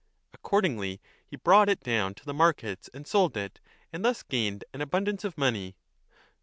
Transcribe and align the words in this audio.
Accordingly 0.33 0.99
he 1.27 1.35
brought 1.37 1.69
it 1.69 1.79
down 1.81 2.15
to 2.15 2.25
the 2.25 2.33
markets 2.33 2.89
and 2.91 3.05
sold 3.05 3.37
it, 3.37 3.59
and 3.93 4.03
thus 4.03 4.23
gained 4.23 4.63
an 4.73 4.81
abundance 4.81 5.23
of 5.23 5.37
money. 5.37 5.75